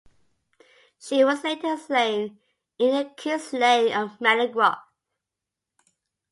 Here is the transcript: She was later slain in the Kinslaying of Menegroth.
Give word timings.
She 0.99 1.23
was 1.23 1.43
later 1.43 1.77
slain 1.77 2.39
in 2.79 2.95
the 2.97 3.11
Kinslaying 3.15 3.93
of 3.95 4.17
Menegroth. 4.19 4.81